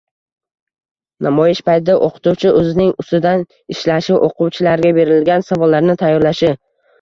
Namoyish 1.25 1.59
paytida 1.67 1.97
o‘qituvchi 2.07 2.53
o‘zining 2.61 2.89
ustidan 3.03 3.45
ishlashi, 3.77 4.17
o‘quvchilarga 4.29 4.93
beriladigan 5.01 5.47
savollarni 5.51 5.99
tayyorlashi 6.05 6.53